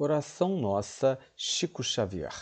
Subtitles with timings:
[0.00, 2.32] Oração nossa, Chico Xavier.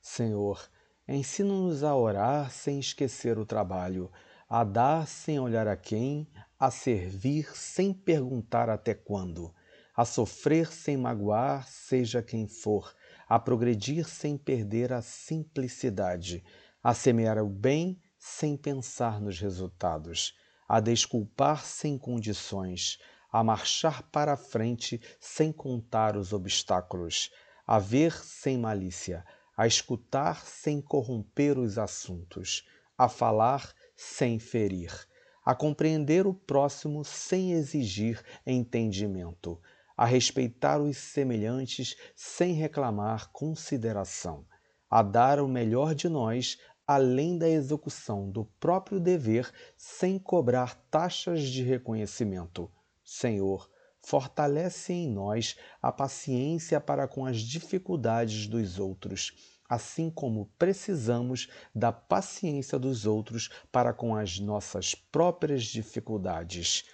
[0.00, 0.68] Senhor,
[1.06, 4.10] ensina-nos a orar sem esquecer o trabalho,
[4.48, 9.54] a dar sem olhar a quem, a servir sem perguntar até quando,
[9.94, 12.92] a sofrer sem magoar, seja quem for,
[13.28, 16.42] a progredir sem perder a simplicidade,
[16.82, 20.36] a semear o bem sem pensar nos resultados,
[20.68, 22.98] a desculpar sem condições,
[23.30, 27.30] a marchar para a frente sem contar os obstáculos,
[27.66, 29.24] a ver sem malícia,
[29.56, 32.66] a escutar sem corromper os assuntos,
[32.96, 34.92] a falar sem ferir,
[35.44, 39.60] a compreender o próximo sem exigir entendimento,
[39.96, 44.46] a respeitar os semelhantes sem reclamar consideração,
[44.88, 51.42] a dar o melhor de nós além da execução do próprio dever sem cobrar taxas
[51.42, 52.70] de reconhecimento
[53.10, 53.70] Senhor,
[54.02, 59.32] fortalece em nós a paciência para com as dificuldades dos outros,
[59.66, 66.84] assim como precisamos da paciência dos outros para com as nossas próprias dificuldades.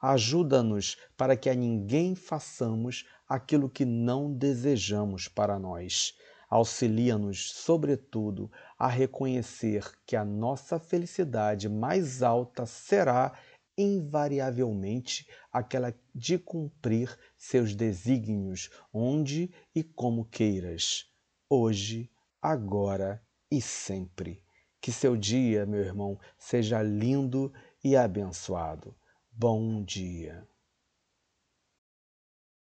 [0.00, 6.16] Ajuda-nos para que a ninguém façamos aquilo que não desejamos para nós.
[6.48, 8.48] Auxilia-nos, sobretudo,
[8.78, 13.32] a reconhecer que a nossa felicidade mais alta será
[13.76, 21.10] invariavelmente aquela de cumprir seus desígnios onde e como queiras,
[21.48, 24.42] hoje, agora e sempre.
[24.80, 27.52] Que seu dia, meu irmão, seja lindo
[27.82, 28.94] e abençoado.
[29.32, 30.46] Bom dia.